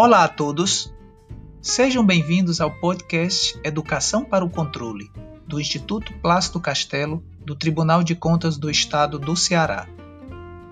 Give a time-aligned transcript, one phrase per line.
[0.00, 0.94] Olá a todos!
[1.60, 5.10] Sejam bem-vindos ao podcast Educação para o Controle,
[5.44, 9.88] do Instituto Plácido Castelo, do Tribunal de Contas do Estado do Ceará.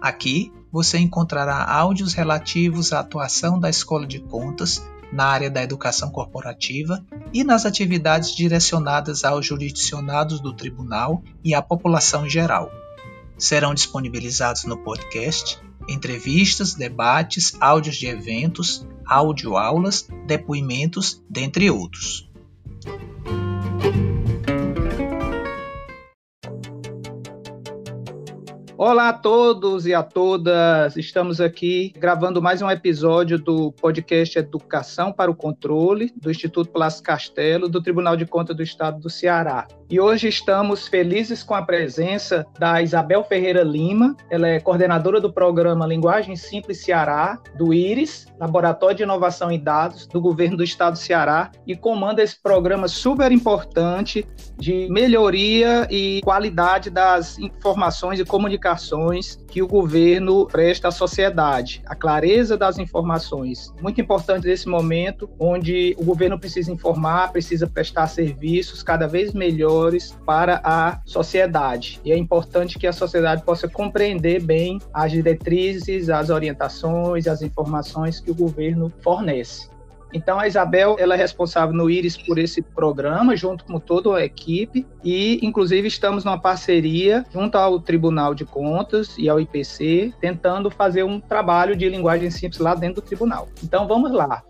[0.00, 6.08] Aqui você encontrará áudios relativos à atuação da Escola de Contas na área da educação
[6.08, 12.70] corporativa e nas atividades direcionadas aos jurisdicionados do tribunal e à população em geral.
[13.36, 22.28] Serão disponibilizados no podcast entrevistas, debates, áudios de eventos, audioaulas, depoimentos, dentre outros.
[28.79, 30.98] Olá a todos e a todas!
[30.98, 37.05] Estamos aqui gravando mais um episódio do podcast Educação para o Controle do Instituto Plácido
[37.05, 39.66] Castelo do Tribunal de Contas do Estado do Ceará.
[39.89, 44.15] E hoje estamos felizes com a presença da Isabel Ferreira Lima.
[44.29, 50.07] Ela é coordenadora do programa Linguagem Simples Ceará, do IRIS, Laboratório de Inovação em Dados,
[50.07, 54.27] do Governo do Estado do Ceará, e comanda esse programa super importante
[54.59, 58.65] de melhoria e qualidade das informações e comunicações
[59.48, 61.82] que o governo presta à sociedade.
[61.86, 68.06] A clareza das informações, muito importante nesse momento, onde o governo precisa informar, precisa prestar
[68.09, 69.76] serviços cada vez melhor
[70.25, 72.00] para a sociedade.
[72.04, 78.20] E é importante que a sociedade possa compreender bem as diretrizes, as orientações, as informações
[78.20, 79.75] que o governo fornece.
[80.16, 84.25] Então a Isabel ela é responsável no Iris por esse programa, junto com toda a
[84.25, 90.70] equipe, e inclusive estamos numa parceria junto ao Tribunal de Contas e ao IPC, tentando
[90.70, 93.47] fazer um trabalho de linguagem simples lá dentro do tribunal.
[93.62, 94.42] Então vamos lá.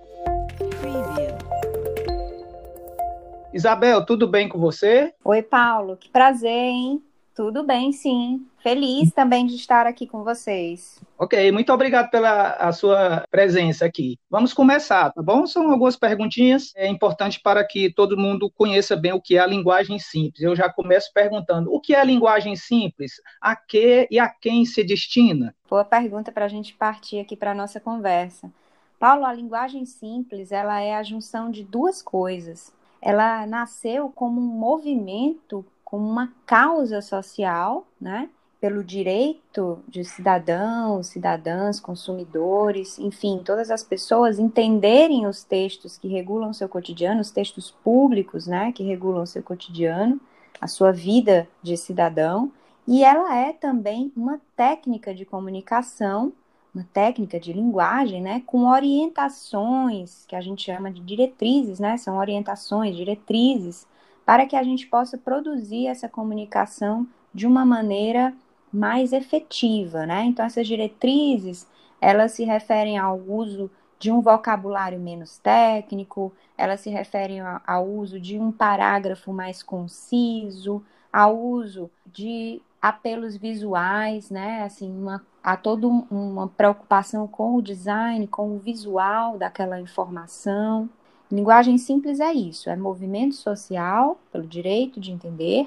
[3.52, 5.12] Isabel, tudo bem com você?
[5.24, 7.02] Oi, Paulo, que prazer, hein?
[7.34, 8.46] Tudo bem, sim.
[8.62, 11.00] Feliz também de estar aqui com vocês.
[11.18, 14.18] Ok, muito obrigado pela sua presença aqui.
[14.30, 15.46] Vamos começar, tá bom?
[15.46, 19.46] São algumas perguntinhas é importante para que todo mundo conheça bem o que é a
[19.46, 20.42] linguagem simples.
[20.42, 23.12] Eu já começo perguntando: o que é a linguagem simples?
[23.40, 25.54] A que e a quem se destina?
[25.68, 28.50] Boa pergunta para a gente partir aqui para a nossa conversa.
[28.98, 32.74] Paulo, a linguagem simples ela é a junção de duas coisas
[33.06, 38.28] ela nasceu como um movimento, como uma causa social, né?
[38.66, 46.52] Pelo direito de cidadãos, cidadãs, consumidores, enfim, todas as pessoas entenderem os textos que regulam
[46.52, 50.20] seu cotidiano, os textos públicos, né, que regulam seu cotidiano,
[50.60, 52.50] a sua vida de cidadão,
[52.88, 56.32] e ela é também uma técnica de comunicação
[56.74, 62.18] uma técnica de linguagem, né, com orientações, que a gente chama de diretrizes, né, são
[62.18, 63.86] orientações, diretrizes,
[64.24, 68.34] para que a gente possa produzir essa comunicação de uma maneira
[68.76, 70.24] mais efetiva, né?
[70.24, 71.66] Então essas diretrizes,
[72.00, 78.20] elas se referem ao uso de um vocabulário menos técnico, elas se referem ao uso
[78.20, 80.82] de um parágrafo mais conciso,
[81.12, 84.62] ao uso de apelos visuais, né?
[84.62, 90.88] Assim, uma, há toda uma preocupação com o design, com o visual daquela informação.
[91.32, 95.66] Linguagem simples é isso, é movimento social pelo direito de entender,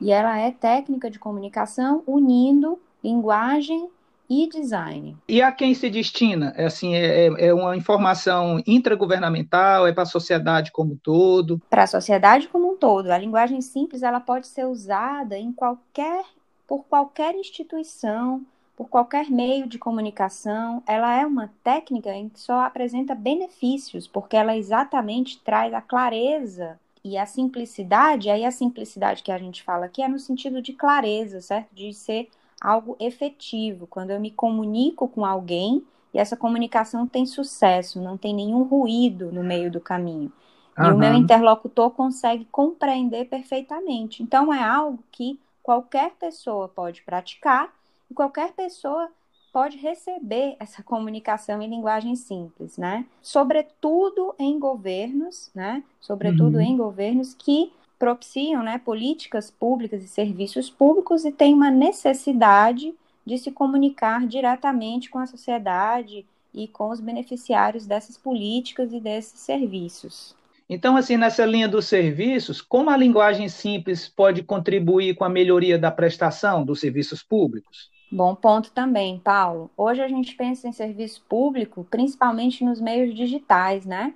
[0.00, 3.88] e ela é técnica de comunicação unindo linguagem
[4.28, 5.16] e design.
[5.28, 6.52] E a quem se destina?
[6.56, 11.60] É assim, é, é, é uma informação intragovernamental, é para a sociedade como um todo?
[11.70, 13.10] Para a sociedade como um todo.
[13.10, 16.24] A linguagem simples ela pode ser usada em qualquer
[16.66, 18.44] por qualquer instituição,
[18.76, 20.82] por qualquer meio de comunicação.
[20.86, 26.78] Ela é uma técnica em que só apresenta benefícios, porque ela exatamente traz a clareza
[27.06, 28.28] e a simplicidade.
[28.28, 31.68] Aí a simplicidade que a gente fala aqui é no sentido de clareza, certo?
[31.72, 32.28] De ser
[32.60, 33.86] algo efetivo.
[33.86, 39.30] Quando eu me comunico com alguém e essa comunicação tem sucesso, não tem nenhum ruído
[39.30, 40.32] no meio do caminho.
[40.76, 40.84] Uhum.
[40.84, 44.22] E o meu interlocutor consegue compreender perfeitamente.
[44.22, 47.72] Então, é algo que qualquer pessoa pode praticar
[48.10, 49.08] e qualquer pessoa
[49.56, 53.06] pode receber essa comunicação em linguagem simples, né?
[53.22, 55.82] Sobretudo em governos, né?
[55.98, 56.60] Sobretudo uhum.
[56.60, 62.94] em governos que propiciam, né, políticas públicas e serviços públicos e têm uma necessidade
[63.24, 69.40] de se comunicar diretamente com a sociedade e com os beneficiários dessas políticas e desses
[69.40, 70.36] serviços.
[70.68, 75.78] Então, assim, nessa linha dos serviços, como a linguagem simples pode contribuir com a melhoria
[75.78, 77.95] da prestação dos serviços públicos?
[78.10, 79.70] Bom ponto também, Paulo.
[79.76, 84.14] Hoje a gente pensa em serviço público principalmente nos meios digitais, né?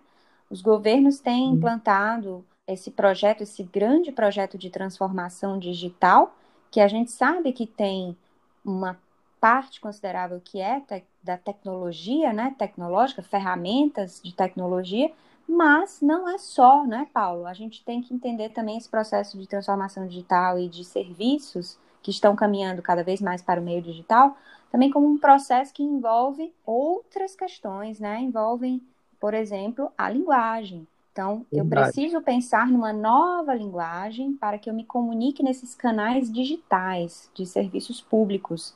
[0.48, 1.54] Os governos têm hum.
[1.54, 6.34] implantado esse projeto, esse grande projeto de transformação digital,
[6.70, 8.16] que a gente sabe que tem
[8.64, 8.96] uma
[9.40, 15.12] parte considerável que é te da tecnologia, né, tecnológica, ferramentas de tecnologia,
[15.46, 17.46] mas não é só, né, Paulo?
[17.46, 22.11] A gente tem que entender também esse processo de transformação digital e de serviços que
[22.11, 24.37] estão caminhando cada vez mais para o meio digital,
[24.70, 28.20] também como um processo que envolve outras questões, né?
[28.20, 28.81] Envolvem,
[29.20, 30.87] por exemplo, a linguagem.
[31.12, 31.58] Então, Verdade.
[31.58, 37.44] eu preciso pensar numa nova linguagem para que eu me comunique nesses canais digitais de
[37.44, 38.75] serviços públicos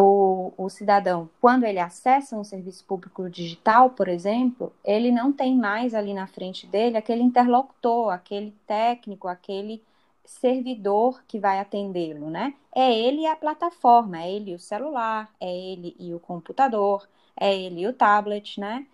[0.00, 5.56] o, o, cidadão, quando ele acessa um serviço público digital, por exemplo, ele não tem
[5.56, 9.80] mais ali na frente dele aquele interlocutor, aquele técnico, aquele
[10.24, 12.54] servidor que vai atendê-lo, né?
[12.74, 17.08] É ele e a plataforma, é ele e o celular, é ele e o computador,
[17.36, 18.86] é ele e o tablet, né?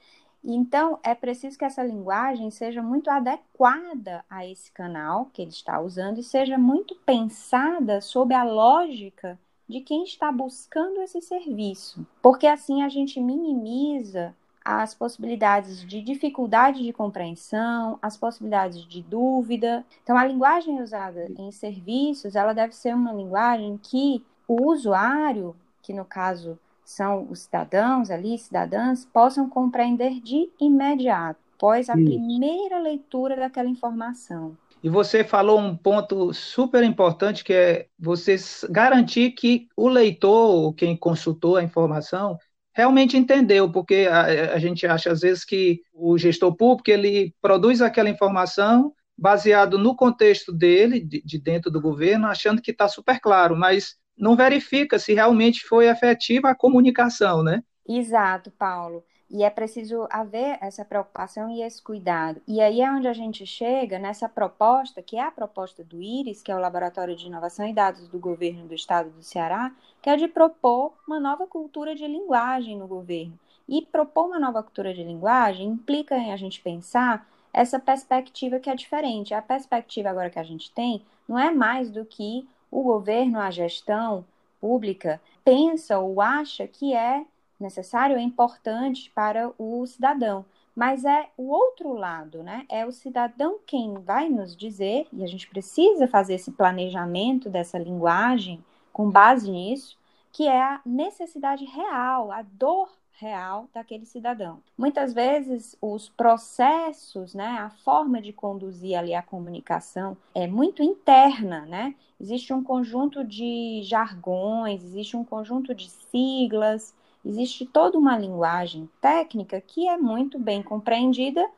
[0.42, 5.80] Então, é preciso que essa linguagem seja muito adequada a esse canal que ele está
[5.80, 9.38] usando e seja muito pensada sob a lógica
[9.68, 14.34] de quem está buscando esse serviço, porque assim a gente minimiza
[14.64, 19.84] as possibilidades de dificuldade de compreensão, as possibilidades de dúvida.
[20.02, 25.92] Então, a linguagem usada em serviços, ela deve ser uma linguagem que o usuário, que
[25.92, 32.04] no caso são os cidadãos ali, cidadãs, possam compreender de imediato, após a Isso.
[32.04, 34.56] primeira leitura daquela informação.
[34.82, 38.36] E você falou um ponto super importante que é você
[38.70, 42.38] garantir que o leitor, quem consultou a informação,
[42.72, 47.82] realmente entendeu, porque a, a, gente acha às vezes que o gestor público ele produz
[47.82, 53.20] aquela informação baseado no contexto dele, de, de dentro do governo, achando que está super
[53.20, 57.62] claro, mas não verifica se realmente foi efetiva a comunicação, né?
[57.88, 59.04] Exato, Paulo.
[59.30, 62.42] E é preciso haver essa preocupação e esse cuidado.
[62.48, 66.42] E aí é onde a gente chega nessa proposta, que é a proposta do IRIS,
[66.42, 69.72] que é o Laboratório de Inovação e Dados do Governo do Estado do Ceará,
[70.02, 73.38] que é de propor uma nova cultura de linguagem no governo.
[73.68, 78.68] E propor uma nova cultura de linguagem implica em a gente pensar essa perspectiva que
[78.68, 79.32] é diferente.
[79.32, 83.50] A perspectiva agora que a gente tem não é mais do que o governo, a
[83.50, 84.24] gestão
[84.60, 87.24] pública, pensa ou acha que é
[87.62, 90.44] necessário, é importante para o cidadão.
[90.74, 92.64] Mas é o outro lado, né?
[92.68, 97.78] É o cidadão quem vai nos dizer, e a gente precisa fazer esse planejamento dessa
[97.78, 99.98] linguagem com base nisso,
[100.32, 102.88] que é a necessidade real, a dor
[103.20, 104.60] real daquele cidadão.
[104.78, 111.66] Muitas vezes os processos, né, a forma de conduzir ali a comunicação é muito interna,
[111.66, 111.94] né?
[112.18, 116.94] Existe um conjunto de jargões, existe um conjunto de siglas,
[117.24, 121.48] existe toda uma linguagem técnica que é muito bem compreendida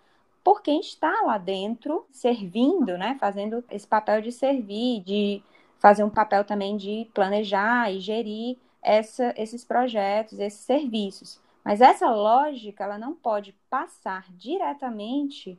[0.42, 5.42] por quem está lá dentro servindo, né, fazendo esse papel de servir, de
[5.78, 11.40] fazer um papel também de planejar e gerir essa, esses projetos, esses serviços.
[11.64, 15.58] Mas essa lógica ela não pode passar diretamente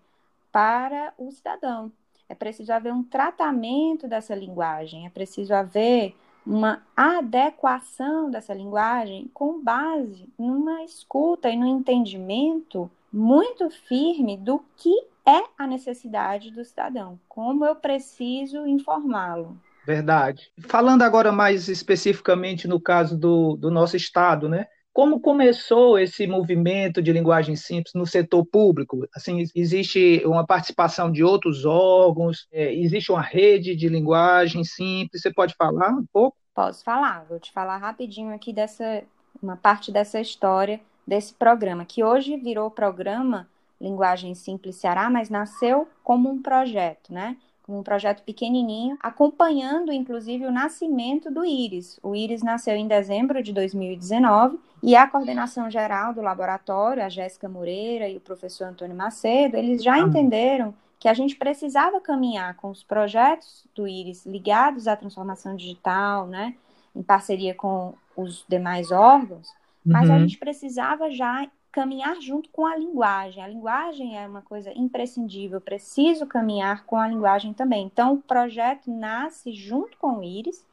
[0.51, 1.91] para o cidadão.
[2.27, 9.63] É preciso haver um tratamento dessa linguagem, é preciso haver uma adequação dessa linguagem com
[9.63, 14.93] base numa escuta e no entendimento muito firme do que
[15.25, 19.57] é a necessidade do cidadão, como eu preciso informá-lo.
[19.85, 20.51] Verdade.
[20.67, 24.67] Falando agora mais especificamente no caso do, do nosso Estado, né?
[24.93, 29.07] Como começou esse movimento de linguagem simples no setor público?
[29.15, 32.47] Assim, existe uma participação de outros órgãos?
[32.51, 35.23] É, existe uma rede de linguagem simples?
[35.23, 36.37] Você pode falar um pouco?
[36.53, 37.25] Posso falar.
[37.27, 39.03] Vou te falar rapidinho aqui dessa
[39.41, 43.47] uma parte dessa história desse programa, que hoje virou programa
[43.81, 47.35] Linguagem Simples Ceará, mas nasceu como um projeto, né?
[47.77, 51.99] Um projeto pequenininho, acompanhando inclusive o nascimento do Íris.
[52.01, 57.47] O Íris nasceu em dezembro de 2019 e a coordenação geral do laboratório, a Jéssica
[57.47, 62.69] Moreira e o professor Antônio Macedo, eles já entenderam que a gente precisava caminhar com
[62.69, 66.55] os projetos do Íris ligados à transformação digital, né,
[66.95, 69.49] em parceria com os demais órgãos,
[69.85, 70.15] mas uhum.
[70.15, 73.43] a gente precisava já caminhar junto com a linguagem.
[73.43, 77.87] A linguagem é uma coisa imprescindível, preciso caminhar com a linguagem também.
[77.87, 80.63] Então, o projeto nasce junto com o Iris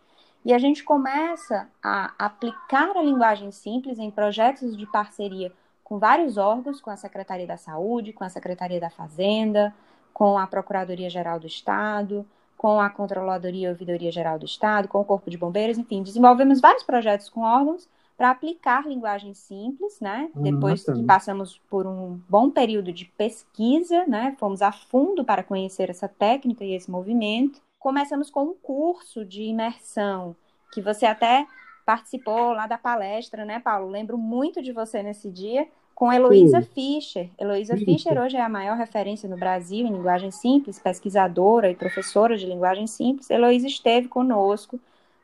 [0.45, 5.51] e a gente começa a aplicar a linguagem simples em projetos de parceria
[5.83, 9.75] com vários órgãos, com a Secretaria da Saúde, com a Secretaria da Fazenda,
[10.13, 12.27] com a Procuradoria Geral do Estado,
[12.59, 16.61] com a Controladoria e Ouvidoria Geral do Estado, com o Corpo de Bombeiros, enfim, desenvolvemos
[16.61, 17.89] vários projetos com órgãos
[18.21, 20.29] para aplicar linguagem simples, né?
[20.37, 24.37] Uhum, Depois que passamos por um bom período de pesquisa, né?
[24.39, 27.63] Fomos a fundo para conhecer essa técnica e esse movimento.
[27.79, 30.37] Começamos com um curso de imersão
[30.71, 31.47] que você até
[31.87, 33.89] participou lá da palestra, né, Paulo?
[33.89, 37.31] Lembro muito de você nesse dia com Heloísa Fischer.
[37.39, 42.37] Heloísa Fischer hoje é a maior referência no Brasil em linguagem simples, pesquisadora e professora
[42.37, 43.31] de linguagem simples.
[43.31, 44.79] Heloísa esteve conosco,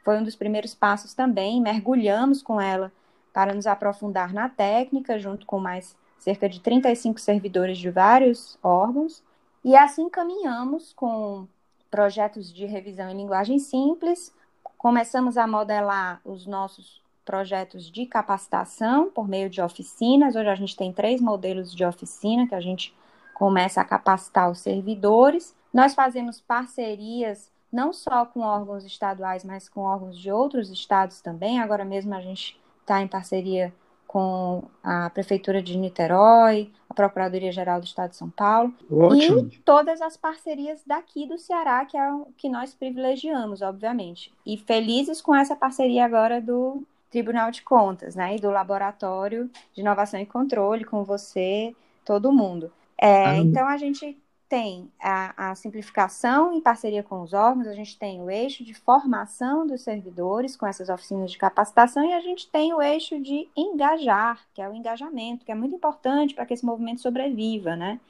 [0.06, 2.92] foi um dos primeiros passos também, mergulhamos com ela
[3.32, 9.20] para nos aprofundar na técnica, junto com mais cerca de 35 servidores de vários órgãos,
[9.64, 11.48] e assim caminhamos com
[11.90, 14.32] projetos de revisão em linguagem simples,
[14.78, 20.36] começamos a modelar os nossos projetos de capacitação por meio de oficinas.
[20.36, 22.94] Hoje a gente tem três modelos de oficina que a gente
[23.34, 25.52] começa a capacitar os servidores.
[25.74, 31.60] Nós fazemos parcerias não só com órgãos estaduais, mas com órgãos de outros estados também.
[31.60, 33.72] Agora mesmo a gente está em parceria
[34.06, 39.50] com a Prefeitura de Niterói, a Procuradoria-Geral do Estado de São Paulo Ótimo.
[39.52, 44.32] e todas as parcerias daqui do Ceará, que é o que nós privilegiamos, obviamente.
[44.46, 49.82] E felizes com essa parceria agora do Tribunal de Contas, né, e do Laboratório de
[49.82, 52.72] Inovação e Controle, com você, todo mundo.
[52.98, 54.16] É, ah, então, a gente
[54.48, 58.74] tem a, a, simplificação em parceria com os órgãos, a gente tem o eixo de
[58.74, 63.48] formação dos servidores com essas oficinas de capacitação e a gente tem o eixo de
[63.56, 68.00] engajar, que é o engajamento, que é muito importante para que esse movimento sobreviva, né?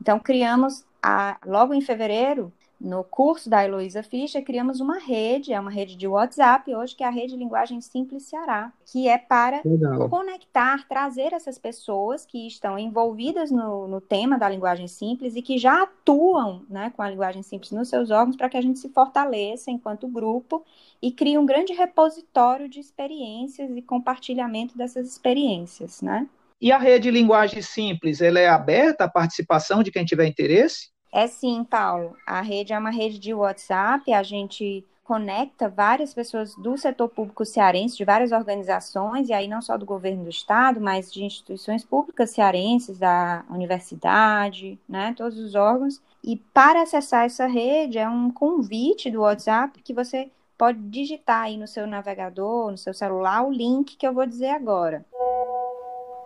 [0.00, 5.60] Então, criamos, a, logo em fevereiro, no curso da Heloísa Fischer, criamos uma rede, é
[5.60, 9.62] uma rede de WhatsApp hoje, que é a Rede Linguagem Simples Ceará, que é para
[9.64, 10.08] Legal.
[10.08, 15.56] conectar, trazer essas pessoas que estão envolvidas no, no, tema da linguagem simples e que
[15.56, 18.88] já atuam né, com a linguagem simples nos seus órgãos, para que a gente se
[18.88, 20.64] fortaleça enquanto grupo
[21.00, 26.28] e crie um grande repositório de experiências e compartilhamento dessas experiências, né?
[26.60, 30.93] E a rede Linguagem Simples, ela é aberta à participação de quem tiver interesse?
[31.14, 32.16] É sim, Paulo.
[32.26, 37.44] A rede é uma rede de WhatsApp, a gente conecta várias pessoas do setor público
[37.44, 41.84] cearense, de várias organizações, e aí não só do governo do estado, mas de instituições
[41.84, 46.02] públicas cearenses, da universidade, né, todos os órgãos.
[46.20, 51.56] E para acessar essa rede é um convite do WhatsApp que você pode digitar aí
[51.56, 55.06] no seu navegador, no seu celular, o link que eu vou dizer agora.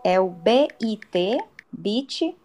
[0.02, 0.72] É o bit
[1.70, 2.38] bit.ly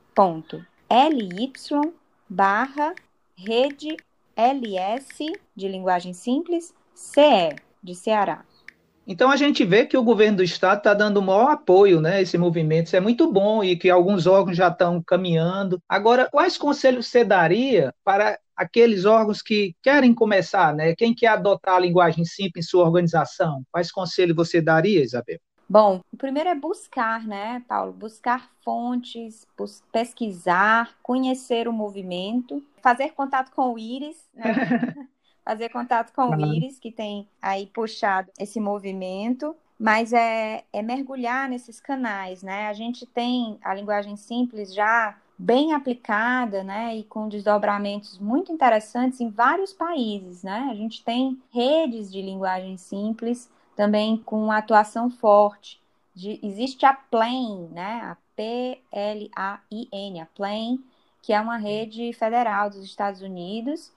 [2.34, 2.96] barra
[3.36, 3.96] rede
[4.36, 8.44] LS de linguagem simples CE de Ceará.
[9.06, 12.36] Então a gente vê que o governo do estado está dando maior apoio né, esse
[12.36, 12.88] movimento.
[12.88, 15.80] Isso é muito bom e que alguns órgãos já estão caminhando.
[15.88, 20.96] Agora, quais conselhos você daria para aqueles órgãos que querem começar, né?
[20.96, 23.62] Quem quer adotar a linguagem simples em sua organização?
[23.72, 25.40] Quais conselhos você daria, Isabel?
[25.70, 27.94] Bom, o primeiro é buscar, né, Paulo?
[27.94, 29.48] Buscar fontes,
[29.92, 34.44] pesquisar, conhecer o movimento, fazer contato com o Íris, né?
[35.44, 41.50] fazer contato com o Íris, que tem aí puxado esse movimento, mas é, é mergulhar
[41.50, 42.68] nesses canais, né?
[42.68, 49.20] A gente tem a linguagem simples já bem aplicada, né, e com desdobramentos muito interessantes
[49.20, 50.70] em vários países, né?
[50.72, 55.82] A gente tem redes de linguagem simples também com atuação forte.
[56.16, 58.02] De, existe a PLAN, né?
[58.04, 60.78] A P-L-A-I-N, a PLAN,
[61.22, 63.92] que é uma rede federal dos Estados Unidos,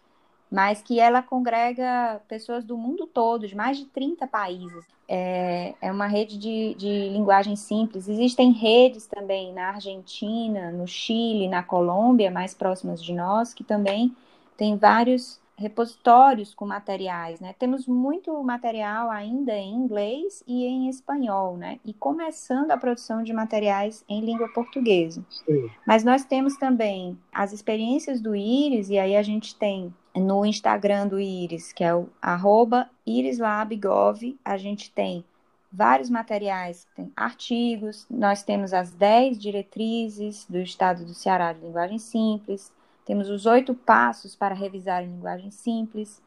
[0.50, 4.84] mas que ela congrega pessoas do mundo todo, de mais de 30 países.
[5.08, 8.08] É, é uma rede de, de linguagem simples.
[8.08, 14.14] Existem redes também na Argentina, no Chile, na Colômbia, mais próximas de nós, que também
[14.56, 17.54] tem vários repositórios com materiais, né?
[17.58, 21.80] Temos muito material ainda em inglês e em espanhol, né?
[21.84, 25.24] E começando a produção de materiais em língua portuguesa.
[25.30, 25.70] Sim.
[25.86, 31.08] Mas nós temos também as experiências do Iris, e aí a gente tem no Instagram
[31.08, 35.24] do Iris, que é o arroba irislabgov, a gente tem
[35.72, 41.98] vários materiais, tem artigos, nós temos as 10 diretrizes do Estado do Ceará de linguagem
[41.98, 42.72] simples,
[43.06, 46.20] temos os oito passos para revisar em linguagem simples.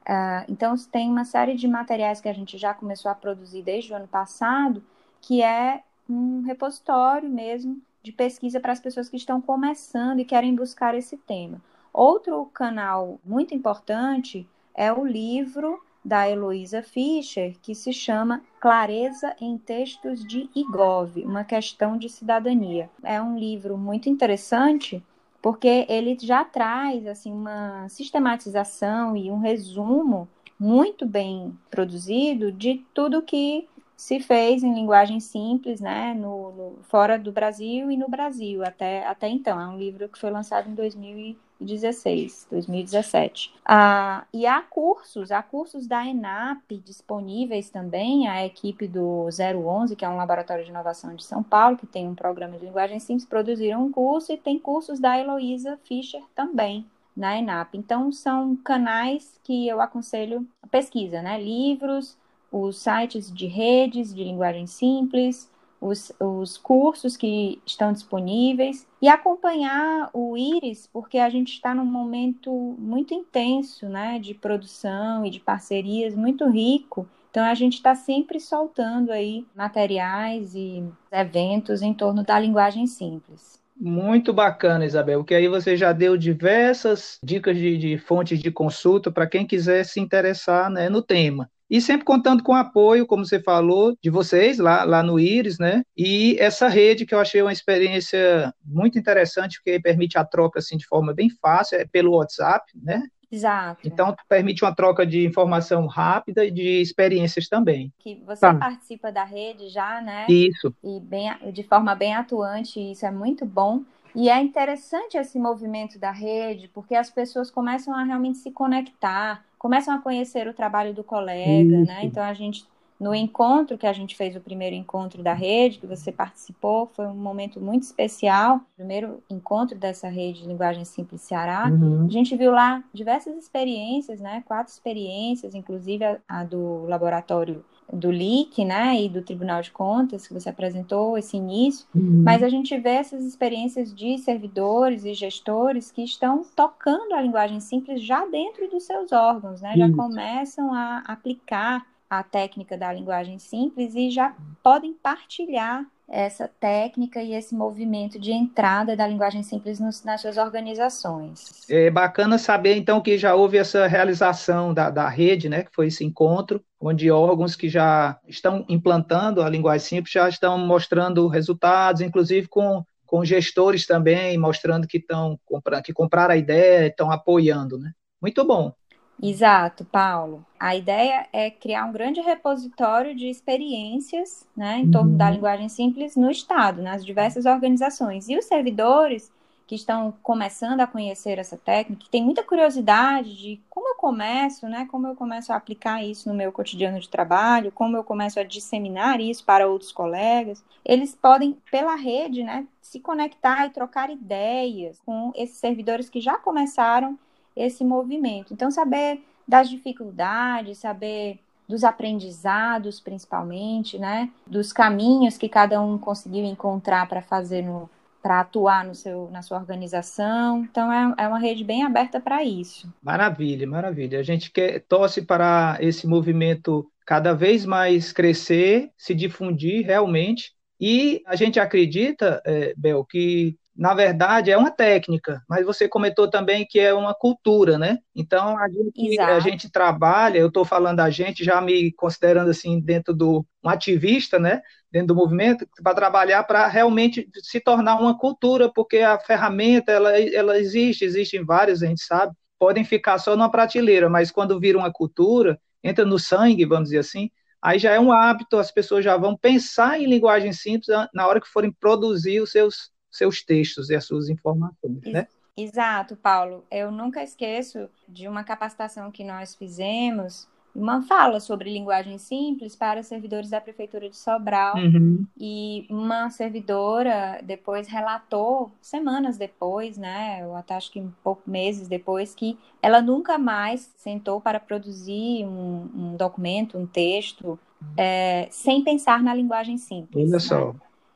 [0.00, 3.92] Uh, então, tem uma série de materiais que a gente já começou a produzir desde
[3.92, 4.82] o ano passado,
[5.20, 10.54] que é um repositório mesmo de pesquisa para as pessoas que estão começando e querem
[10.54, 11.60] buscar esse tema.
[11.92, 19.56] Outro canal muito importante é o livro da Heloísa Fischer, que se chama Clareza em
[19.58, 22.90] Textos de IGOV, uma questão de cidadania.
[23.04, 25.04] É um livro muito interessante
[25.42, 33.20] porque ele já traz assim uma sistematização e um resumo muito bem produzido de tudo
[33.20, 38.64] que se fez em linguagem simples, né, no, no, fora do Brasil e no Brasil
[38.64, 39.60] até, até então.
[39.60, 43.54] É um livro que foi lançado em 2020 2016, 2017.
[43.64, 50.04] Ah, e há cursos, há cursos da ENAP disponíveis também, a equipe do 011, que
[50.04, 53.26] é um laboratório de inovação de São Paulo, que tem um programa de linguagem simples,
[53.26, 57.74] produziram um curso e tem cursos da Heloísa Fischer também na ENAP.
[57.74, 61.42] Então, são canais que eu aconselho pesquisa, né?
[61.42, 62.16] Livros,
[62.50, 65.50] os sites de redes de linguagem simples,
[65.82, 71.84] os, os cursos que estão disponíveis e acompanhar o Iris, porque a gente está num
[71.84, 77.06] momento muito intenso, né, de produção e de parcerias muito rico.
[77.30, 83.60] Então a gente está sempre soltando aí materiais e eventos em torno da linguagem simples.
[83.74, 89.10] Muito bacana, Isabel, porque aí você já deu diversas dicas de, de fontes de consulta
[89.10, 93.24] para quem quiser se interessar né, no tema e sempre contando com o apoio, como
[93.24, 95.82] você falou, de vocês lá, lá no Iris, né?
[95.96, 100.76] E essa rede que eu achei uma experiência muito interessante, porque permite a troca assim
[100.76, 103.02] de forma bem fácil, é pelo WhatsApp, né?
[103.30, 103.88] Exato.
[103.88, 107.90] Então, permite uma troca de informação rápida e de experiências também.
[108.00, 108.54] Que você tá.
[108.54, 110.26] participa da rede já, né?
[110.28, 110.74] Isso.
[110.84, 113.80] E bem, de forma bem atuante, isso é muito bom.
[114.14, 119.42] E é interessante esse movimento da rede, porque as pessoas começam a realmente se conectar,
[119.62, 121.86] começam a conhecer o trabalho do colega, Isso.
[121.86, 122.00] né?
[122.02, 122.66] Então a gente
[122.98, 127.06] no encontro que a gente fez o primeiro encontro da rede, que você participou, foi
[127.06, 128.60] um momento muito especial.
[128.76, 131.68] Primeiro encontro dessa rede de linguagem simples Ceará.
[131.68, 132.06] Uhum.
[132.06, 134.44] A gente viu lá diversas experiências, né?
[134.46, 140.26] Quatro experiências, inclusive a, a do laboratório do LIC, né, e do Tribunal de Contas,
[140.26, 142.22] que você apresentou esse início, uhum.
[142.24, 147.60] mas a gente vê essas experiências de servidores e gestores que estão tocando a linguagem
[147.60, 151.86] simples já dentro dos seus órgãos, né, já começam a aplicar
[152.18, 158.32] a técnica da linguagem simples e já podem partilhar essa técnica e esse movimento de
[158.32, 161.66] entrada da linguagem simples nos, nas suas organizações.
[161.70, 165.86] É bacana saber, então, que já houve essa realização da, da rede, né, que foi
[165.86, 172.02] esse encontro, onde órgãos que já estão implantando a linguagem simples já estão mostrando resultados,
[172.02, 175.40] inclusive com, com gestores também, mostrando que estão
[175.82, 177.90] que compraram a ideia, estão apoiando, né?
[178.20, 178.74] Muito bom.
[179.20, 180.44] Exato, Paulo.
[180.58, 185.16] A ideia é criar um grande repositório de experiências né, em torno uhum.
[185.16, 188.28] da linguagem simples no Estado, nas diversas organizações.
[188.28, 189.30] E os servidores
[189.72, 194.68] que estão começando a conhecer essa técnica, que tem muita curiosidade de como eu começo,
[194.68, 198.38] né, como eu começo a aplicar isso no meu cotidiano de trabalho, como eu começo
[198.38, 204.10] a disseminar isso para outros colegas, eles podem, pela rede, né, se conectar e trocar
[204.10, 207.18] ideias com esses servidores que já começaram
[207.56, 208.52] esse movimento.
[208.52, 211.38] Então, saber das dificuldades, saber
[211.68, 214.30] dos aprendizados, principalmente, né?
[214.46, 217.88] Dos caminhos que cada um conseguiu encontrar para fazer no
[218.22, 220.62] para atuar no seu, na sua organização.
[220.62, 222.88] Então, é, é uma rede bem aberta para isso.
[223.02, 224.20] Maravilha, maravilha.
[224.20, 230.52] A gente quer, torce para esse movimento cada vez mais crescer, se difundir realmente.
[230.80, 236.28] E a gente acredita, é, Bel, que na verdade, é uma técnica, mas você comentou
[236.28, 237.98] também que é uma cultura, né?
[238.14, 242.78] Então, a gente, a gente trabalha, eu estou falando a gente, já me considerando assim,
[242.80, 244.60] dentro do um ativista, né?
[244.90, 250.20] Dentro do movimento, para trabalhar para realmente se tornar uma cultura, porque a ferramenta, ela,
[250.20, 254.76] ela existe, existem várias, a gente sabe, podem ficar só numa prateleira, mas quando vira
[254.78, 257.30] uma cultura, entra no sangue, vamos dizer assim,
[257.60, 261.40] aí já é um hábito, as pessoas já vão pensar em linguagem simples na hora
[261.40, 265.28] que forem produzir os seus seus textos e as suas informações, né?
[265.56, 266.64] Exato, Paulo.
[266.70, 273.02] Eu nunca esqueço de uma capacitação que nós fizemos, uma fala sobre linguagem simples para
[273.02, 274.76] servidores da prefeitura de Sobral.
[274.76, 275.26] Uhum.
[275.38, 280.38] E uma servidora depois relatou, semanas depois, né?
[280.40, 285.44] Eu até acho que um pouco meses depois, que ela nunca mais sentou para produzir
[285.44, 287.58] um, um documento, um texto,
[287.96, 290.30] é, sem pensar na linguagem simples.
[290.30, 290.74] Olha só.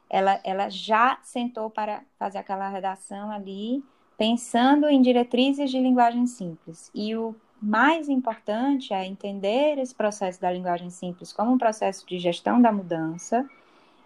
[0.08, 3.82] Ela, ela já sentou para fazer aquela redação ali,
[4.16, 6.90] pensando em diretrizes de linguagem simples.
[6.94, 12.18] E o mais importante é entender esse processo da linguagem simples como um processo de
[12.18, 13.48] gestão da mudança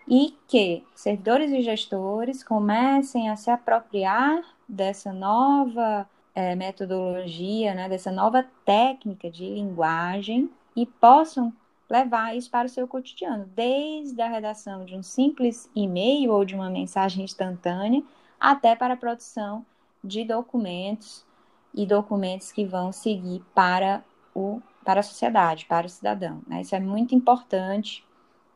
[0.09, 8.11] e que servidores e gestores comecem a se apropriar dessa nova é, metodologia, né, dessa
[8.11, 11.53] nova técnica de linguagem e possam
[11.91, 16.55] levar isso para o seu cotidiano, desde a redação de um simples e-mail ou de
[16.55, 18.03] uma mensagem instantânea,
[18.39, 19.67] até para a produção
[20.03, 21.25] de documentos
[21.75, 24.03] e documentos que vão seguir para,
[24.35, 26.41] o, para a sociedade, para o cidadão.
[26.47, 26.63] Né?
[26.63, 28.05] Isso é muito importante,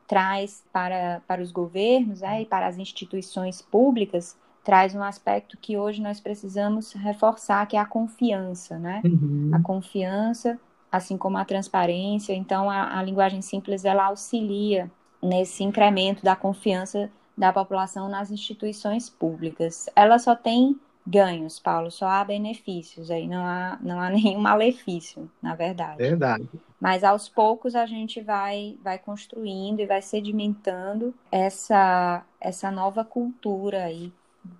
[0.07, 5.77] traz para, para os governos né, e para as instituições públicas traz um aspecto que
[5.77, 8.99] hoje nós precisamos reforçar, que é a confiança, né?
[9.05, 9.51] Uhum.
[9.53, 10.59] A confiança,
[10.95, 12.33] assim como a transparência.
[12.33, 19.09] Então, a, a linguagem simples ela auxilia nesse incremento da confiança da população nas instituições
[19.09, 19.89] públicas.
[19.95, 25.29] Ela só tem ganhos, Paulo, só há benefícios aí, não há, não há nenhum malefício,
[25.41, 25.97] na verdade.
[25.97, 26.49] Verdade.
[26.79, 33.85] Mas aos poucos a gente vai, vai construindo e vai sedimentando essa, essa nova cultura
[33.85, 34.11] aí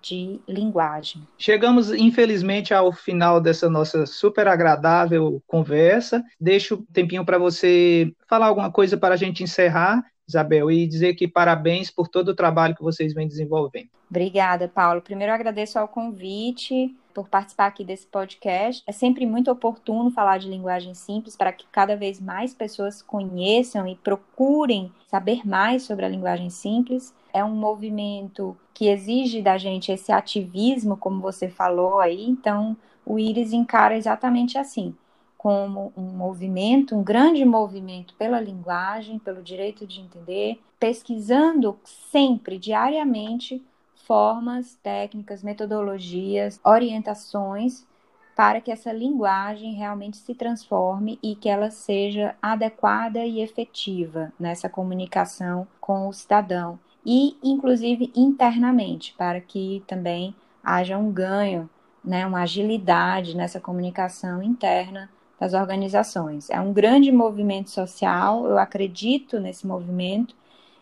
[0.01, 1.21] de linguagem.
[1.37, 6.23] Chegamos, infelizmente, ao final dessa nossa super agradável conversa.
[6.39, 11.13] Deixo um tempinho para você falar alguma coisa para a gente encerrar Isabel, e dizer
[11.13, 13.89] que parabéns por todo o trabalho que vocês vêm desenvolvendo.
[14.09, 15.01] Obrigada, Paulo.
[15.01, 18.83] Primeiro, agradeço ao convite por participar aqui desse podcast.
[18.85, 23.87] É sempre muito oportuno falar de linguagem simples para que cada vez mais pessoas conheçam
[23.87, 27.13] e procurem saber mais sobre a linguagem simples.
[27.35, 33.19] É um movimento que exige da gente esse ativismo, como você falou aí, então o
[33.19, 34.95] Iris encara exatamente assim
[35.37, 43.61] como um movimento, um grande movimento pela linguagem, pelo direito de entender, pesquisando sempre, diariamente,
[44.07, 47.85] formas, técnicas, metodologias, orientações
[48.33, 54.69] para que essa linguagem realmente se transforme e que ela seja adequada e efetiva nessa
[54.69, 61.69] comunicação com o cidadão e inclusive internamente, para que também haja um ganho,
[62.03, 66.49] né, uma agilidade nessa comunicação interna das organizações.
[66.49, 70.35] É um grande movimento social, eu acredito nesse movimento,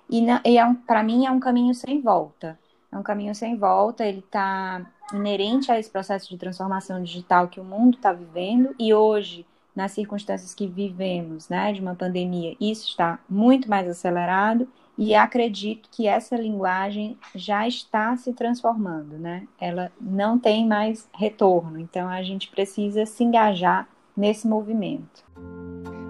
[0.10, 2.58] e, e é um, para mim é um caminho sem volta.
[2.92, 7.60] É um caminho sem volta, ele está inerente a esse processo de transformação digital que
[7.60, 12.88] o mundo está vivendo, e hoje, nas circunstâncias que vivemos, né, de uma pandemia, isso
[12.90, 19.48] está muito mais acelerado, e acredito que essa linguagem já está se transformando, né?
[19.60, 25.24] Ela não tem mais retorno, então a gente precisa se engajar nesse movimento.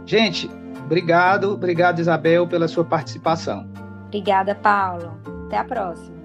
[0.05, 0.49] Gente,
[0.83, 3.67] obrigado, obrigado Isabel pela sua participação.
[4.07, 5.17] Obrigada, Paulo.
[5.45, 6.22] Até a próxima.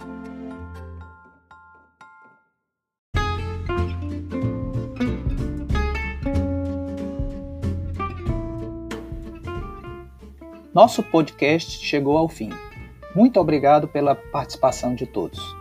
[10.79, 12.51] Nosso podcast chegou ao fim.
[13.13, 15.58] Muito obrigado pela participação de todos.